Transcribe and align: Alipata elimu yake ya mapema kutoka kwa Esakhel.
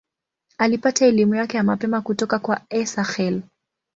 Alipata 0.57 1.05
elimu 1.05 1.35
yake 1.35 1.57
ya 1.57 1.63
mapema 1.63 2.01
kutoka 2.01 2.39
kwa 2.39 2.61
Esakhel. 2.69 3.41